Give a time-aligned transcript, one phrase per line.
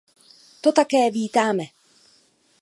[0.61, 1.63] To také vítáme.